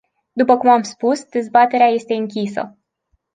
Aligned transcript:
După 0.33 0.57
cum 0.57 0.69
am 0.69 0.81
spus, 0.81 1.23
dezbaterea 1.25 1.85
este 1.87 2.13
închisă. 2.13 2.77